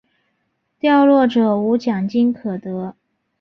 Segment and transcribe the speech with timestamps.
[0.79, 2.95] 掉落者无奖金可得。